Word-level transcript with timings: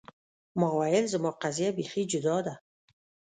ما 0.59 0.69
ویل 0.79 1.05
زما 1.13 1.31
قضیه 1.41 1.69
بیخي 1.77 2.03
جدا 2.11 2.37
ده. 2.45 2.53